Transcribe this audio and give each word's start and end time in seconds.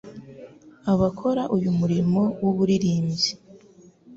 abakora 0.91 1.43
uyu 1.55 1.71
murimo 1.79 2.21
w'uburirimbyi. 2.41 3.31